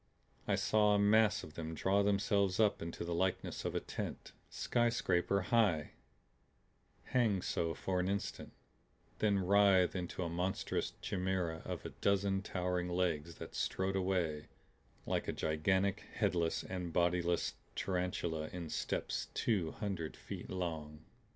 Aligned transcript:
I 0.47 0.55
saw 0.55 0.95
a 0.95 0.97
mass 0.97 1.43
of 1.43 1.53
them 1.53 1.75
draw 1.75 2.01
themselves 2.01 2.59
up 2.59 2.81
into 2.81 3.05
the 3.05 3.13
likeness 3.13 3.65
of 3.65 3.75
a 3.75 3.79
tent 3.79 4.31
skyscraper 4.49 5.43
high; 5.43 5.91
hang 7.03 7.43
so 7.43 7.75
for 7.75 7.99
an 7.99 8.09
instant, 8.09 8.51
then 9.19 9.37
writhe 9.37 9.95
into 9.95 10.23
a 10.23 10.27
monstrous 10.27 10.93
chimera 11.03 11.61
of 11.65 11.85
a 11.85 11.89
dozen 11.89 12.41
towering 12.41 12.89
legs 12.89 13.35
that 13.35 13.53
strode 13.53 13.95
away 13.95 14.47
like 15.05 15.27
a 15.27 15.31
gigantic 15.33 15.99
headless 16.15 16.63
and 16.63 16.91
bodiless 16.91 17.53
tarantula 17.75 18.47
in 18.51 18.69
steps 18.71 19.27
two 19.35 19.69
hundred 19.73 20.17
feet 20.17 20.49
long. 20.49 21.05